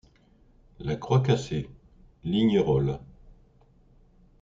La 0.79 0.95
Croix 0.95 1.19
Cassée, 1.21 1.69
Lignerolles. 2.23 2.97